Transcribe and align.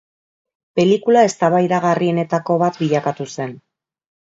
Pelikula 0.79 1.23
eztabaidagarrienetako 1.29 2.59
bat 2.67 2.85
bilakatu 2.87 3.33
zen. 3.39 3.59